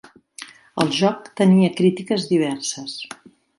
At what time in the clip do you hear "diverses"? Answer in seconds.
2.33-2.99